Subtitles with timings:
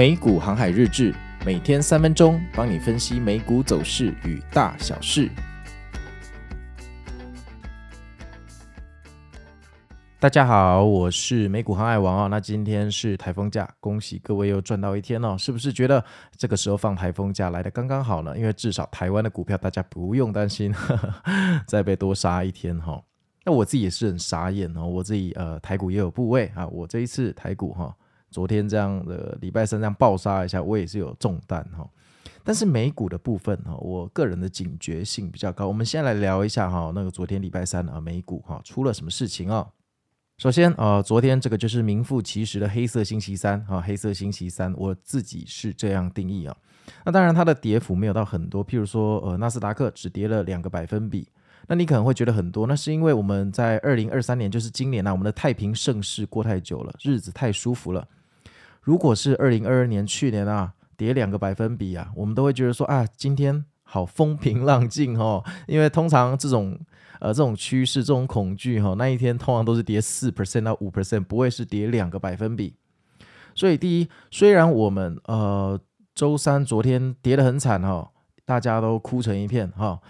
[0.00, 5.28] 美股航海日志，每天三分钟，帮你分析美股走势与大小事。
[10.18, 12.28] 大家好，我是美股航海王啊。
[12.28, 15.36] 那今天是台风假，恭喜各位又赚到一天哦。
[15.36, 16.02] 是不是觉得
[16.34, 18.34] 这个时候放台风假来得刚刚好呢？
[18.38, 23.04] 因为至少台湾的股票大家不用担心呵 呵再被多杀一天哈、哦。
[23.44, 27.94] 那我自己也是很傻眼哦，我自己呃台股也有部位啊，我这一次台股哈。
[28.30, 31.88] 昨天这样的礼拜三这样暴杀一下，我也是有中弹哈。
[32.42, 35.66] 但是美股的部分哈，我个人的警觉性比较高。
[35.68, 39.68] 我们先来聊一下哈，那个昨天礼拜三啊，美股哈出了什么事情啊？
[40.38, 46.56] 首先呃，昨天这个就是名副其实的黑色星期三啊，黑色星期三，我自己是这样定义啊。
[47.04, 51.28] 那当然它的跌幅没有到很多，譬如说呃，纳斯达克只跌了两个百分比。
[51.68, 58.08] 那你可能会觉得很多，那是因为我们在二零二三年，就是今年啊，我们的太平盛世过太久了，日子太舒服了。
[58.80, 66.78] 如果是二零二二年去年啊，跌两个百分比啊，我们都会觉得说啊，今天好风平浪静哦，因为通常这种
[67.20, 72.74] 呃这种趋势、这种恐惧哈、哦，那一天通常都是跌四 percent 到五 percent，不会是跌两个百分比。
[73.54, 75.78] 所以第一，虽然我们呃
[76.14, 78.10] 周三昨天跌得很惨哈、哦，
[78.44, 79.86] 大家都哭成一片哈。
[79.86, 80.00] 哦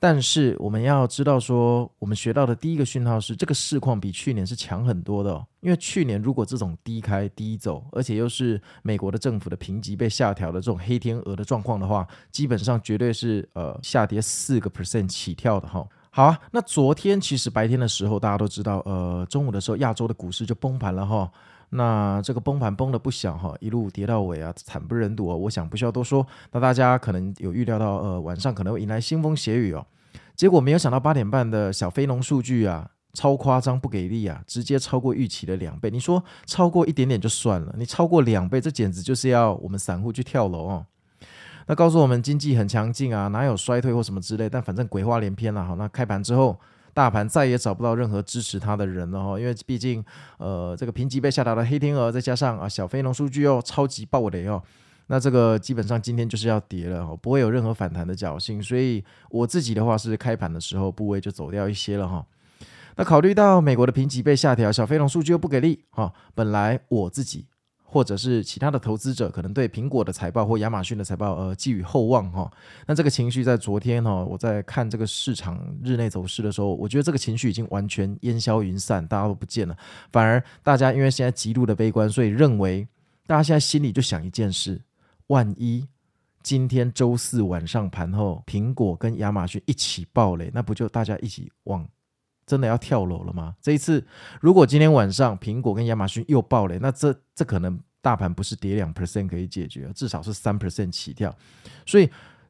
[0.00, 5.46] 但是我们要知道，说我们学到的第一个讯号是，这个市况比去年是强很多的哦。
[5.60, 15.84] 因为去年如果这种低开低走，而且又是美国的政府的评级被下调的这种黑天鹅的状况的话，基本上绝对是呃下跌四个 percent 起跳的哈。
[16.18, 21.30] 好啊，那昨天其实白天的时候，大家都知道，呃，中午的时候亚洲的股市就崩盘了哈。
[21.70, 25.36] 那这个崩盘崩的不小哈，一路跌到尾啊，惨不忍睹哦。
[25.36, 29.86] 我想不需要多说，那大家可能有预料到，呃，晚上可能会迎来腥风血雨哦。
[30.34, 35.88] 结果没有想到八点半的小非农数据啊，超夸张不给力啊，直接超过预期的两倍。
[35.88, 40.86] 你说超过一点点就算了，你超过两倍，这简直就是要我们散户去跳楼哦。
[41.68, 44.48] 那告诉我们经济很强劲啊，哪有衰退或什么之类？
[44.48, 45.74] 但反正鬼话连篇了哈。
[45.78, 46.58] 那开盘之后。
[46.94, 50.04] 大盘再也找不到任何支持它的人了哈，因为毕竟，
[50.38, 54.60] 呃，这个评级被下达的黑天鹅，再加上啊小非农数据又超级暴雷哦，
[55.06, 62.26] 那这个基本上今天就是要跌了哈，不会有任何反弹的侥幸，所以我自己的话是开盘的时候部位就走掉一些了哈。
[62.96, 67.46] 那考虑到美国的评级被下调，小非农数据又不给力哈，本来我自己。
[67.90, 72.52] 或者是其他的投资者可能对苹果的财报或亚马逊的财报呃寄予厚望哈，
[72.86, 79.74] 那这个情绪在昨天哈，我在看这个市场日内走势的时候，我觉得这个情绪已经完全烟消云散，大家都不见了，
[80.12, 82.86] 反而大家因为现在极度的悲观，所以认为
[83.26, 84.82] 大家现在心里就想一件事：
[85.28, 85.88] 万一
[86.42, 91.88] 今天周四晚上盘后苹果跟亚马逊一起爆雷，那不就大家一起往
[92.48, 93.54] 真的要跳楼了吗？
[93.60, 94.02] 这一次，
[94.40, 101.32] 如果今天晚上苹果跟亚马逊又爆雷，那这这可能大盘不是跌两 percent 可以解决，至少是三 percent 起跳。
[101.84, 102.08] 所以，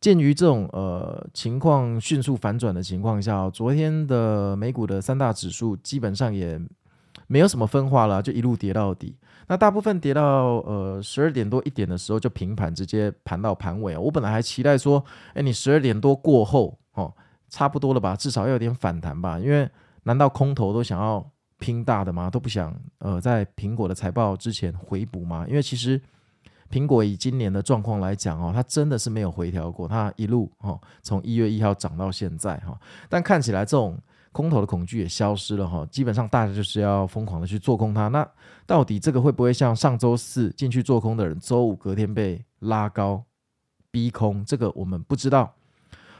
[0.00, 6.60] 鉴于这种呃情况迅速反转的情况下，昨天的美股的三大指数基本上也
[7.26, 9.16] 没有什么分化了，就一路跌到底。
[9.48, 13.96] 那大部分跌到呃十二点多一点的时候就平盘，直接盘到盘尾。
[13.96, 16.78] 我本来还期待说，哎，你十二点多过后，
[17.50, 19.38] 差不多了吧，至少要有点反弹吧。
[19.38, 19.68] 因为
[20.04, 21.22] 难道空头都想要
[21.58, 22.30] 拼大的吗？
[22.30, 25.44] 都不想呃在苹果的财报之前回补吗？
[25.46, 26.00] 因为其实
[26.70, 32.78] 苹果以今年的状况来讲哦，它真的是没有回调过，它一路哦从一月一号涨到现在哈。
[33.10, 33.98] 但看起来这种
[34.32, 38.08] 空头的恐惧也消失了哈，基本上大家就是要疯狂的去做空它。
[38.08, 38.26] 那
[38.64, 43.22] 到底这个会不会像上周四进去做空的人，周五隔天被拉高
[43.90, 44.42] 逼空？
[44.44, 45.52] 这个我们不知道，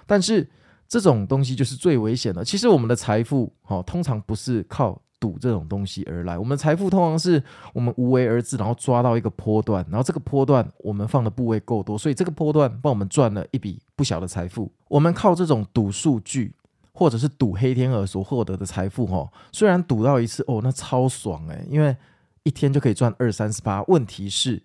[0.06, 0.46] 但是。
[0.90, 2.44] 这种东西就是最危险的。
[2.44, 6.36] 其实我们的财富，哈，通常不是靠赌这种东西而来。
[6.36, 7.40] 我们的财富通常是
[7.72, 14.68] 我们无为而治，然后抓到一个波段，然后这个波段我们放的部位够多，所以这个波段帮我们赚了一笔不小的财富。
[14.88, 16.52] 我们靠这种赌数据，
[16.92, 21.96] 或者是赌黑天鹅所获得的财富，哈，虽然赌到一次，哦，那超爽诶，因为
[22.42, 23.84] 一天就可以赚二三十八。
[23.84, 24.60] 问题是。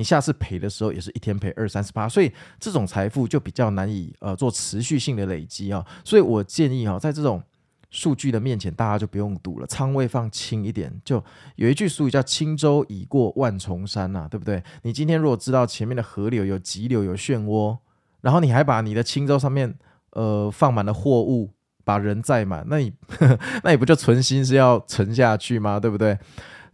[0.00, 5.84] 你下次赔的时候也是一天赔二三十八，所以这种财富就比较难以呃做持续性的累积啊。
[6.02, 7.42] 所以我建议哈，在这种
[7.90, 10.90] 数据的面前，大家就不用赌了，仓位放轻一点。
[11.04, 11.22] 就
[11.56, 14.62] 有一句俗语叫“轻舟已过万重山”呐，对不对？
[14.84, 17.76] 你今天如果知道前面的河流有急流有漩涡，
[18.22, 19.74] 然后你还把你的轻舟上面
[20.12, 21.50] 呃放满了货物，
[21.84, 22.90] 把人载满，那你
[23.62, 25.78] 那你不就存心是要沉下去吗？
[25.78, 26.18] 对不对？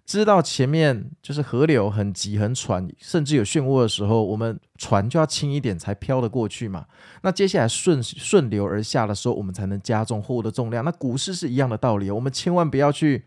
[0.06, 6.86] 知道前面就是河流很急很喘，甚至有漩涡的时候，我们船就要轻一点才飘得过去嘛。
[7.22, 10.84] 那接下来顺顺流而下的时候，我们才能加重货物的重量。
[10.84, 13.24] 那股市是一样的道理，我们千万不要去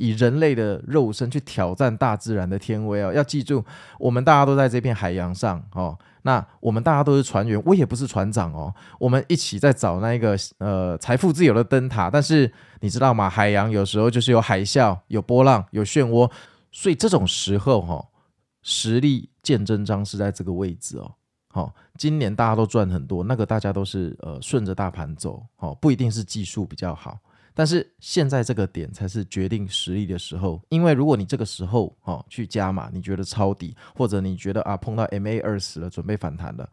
[0.00, 3.12] 以人类的肉身去挑战大自然的天威哦。
[3.12, 3.62] 要记住，
[3.98, 5.96] 我们大家都在这片海洋上哦。
[6.22, 8.74] 那我们大家都是船员，我也不是船长哦。
[8.98, 12.10] 我们一起在找那一个呃财富自由的灯塔。
[12.10, 12.50] 但是
[12.80, 13.28] 你知道吗？
[13.28, 16.30] 海洋有时候就是有海啸、有波浪、有漩涡，
[16.72, 18.06] 所以这种时候哈、哦，
[18.62, 21.12] 实力见真章是在这个位置哦。
[21.52, 27.18] 好、哦，今年大家都赚很多，那个大家都是呃顺着大盘走，哦，不一定是技术比较好。
[27.60, 36.66] 但是现在这个点才是决定实力的时候，因为如果你这个时候哦去加码，你觉得抄底，或者你觉得啊碰到 MA 二十了，准备反弹了，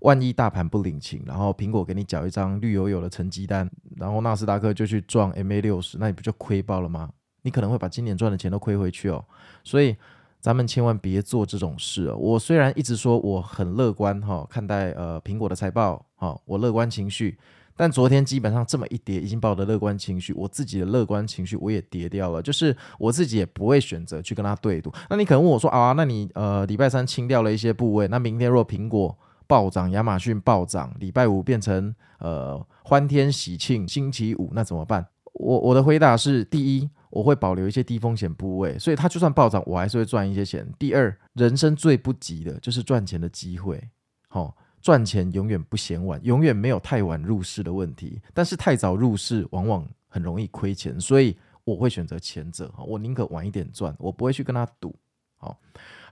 [0.00, 7.10] 万一大盘不领情，然后苹果给你缴一张绿油油的成绩单，然后纳斯达克就去撞 MA 六十，那你不就亏爆了吗？
[7.42, 9.22] 你可能会把今年赚的钱都亏回去哦。
[9.62, 9.94] 所以
[10.40, 12.16] 咱们千万别做这种事哦。
[12.16, 17.38] 我虽然一直说我很乐观哈、哦，看待呃苹果的财报哈、哦，我乐观情绪。
[17.80, 22.42] 但昨天基本上这么一跌，已经把我的乐观情绪，我自己的乐观情绪我也跌掉了。
[22.42, 24.92] 就是我自己也不会选择去跟他对赌。
[25.08, 29.16] 那你可能问我说啊，那你呃礼拜三清掉了一些部位，那明天若苹果
[29.46, 35.06] 暴涨，亚马逊暴涨，礼拜五变成呃欢天喜庆，星期五那怎么办？
[35.32, 40.70] 我我的回答是：第一，我会保留一些低风险部位，所以它就算暴涨，我还是会赚一些钱。
[40.78, 43.82] 第二，人生最不急的就是赚钱的机会，
[44.28, 48.20] 好、赚钱永远不嫌晚，永远没有太晚入市的问题。
[48.32, 52.72] 但是太早入市往往很容易亏钱，所以我会选择前者。
[52.86, 54.94] 我宁可晚一点赚，我不会去跟他赌。
[55.36, 55.58] 好。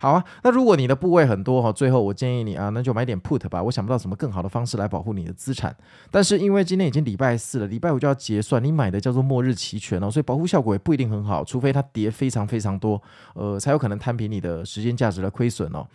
[0.00, 3.62] 好啊，那如果你的部位很多哈，最后我建议你啊，那就买点 put 吧。
[3.62, 5.76] 我想不到什么更好的方式来保护你的资产。
[6.10, 13.00] 但是因为今天已经礼拜四了，礼拜五就要结算，你买的叫做末日期权哦，所以保护效果也不一定很好，除非它跌非常非常多，
[13.34, 15.86] 呃，才有可能摊平你的时间价值的亏损哦。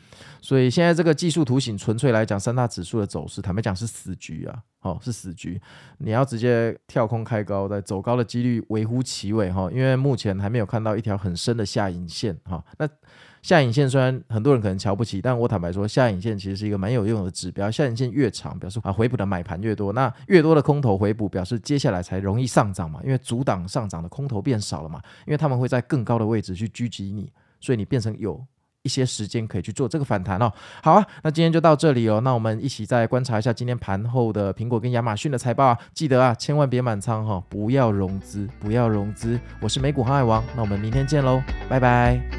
[0.42, 5.60] 所以现在这个技术图形纯粹来讲，三大指数的走势，坦白讲是死局啊，哦，是死局。
[5.98, 12.64] 你要直接跳空开高，在走高的几率微乎其微哈，因为目前还没有看到一条很深的下影线哈。
[12.78, 12.88] 那
[13.42, 17.70] 下影线虽然很多人可能瞧不起，但我坦白说，下影线其实是一个蛮有用的指标。
[17.70, 28.42] 下影线越长，表示啊回补的买盘越多，那越多的空头回补，表示接下来才容易上涨嘛，因为阻挡上涨的空头变少了嘛，因为他们会在更高的位置去狙击你，所以你变成有
[28.84, 30.52] 一些时间可以去做这个反弹哦。
[30.82, 39.40] 好啊，那今天就到这里哦，那我们一起再观察一下今天盘后的苹果跟亚马逊的财报啊，记得啊，千万别满仓哈，不要融资，不要融资。
[39.60, 42.33] 我是美股航海王，那我们明天见喽，拜拜。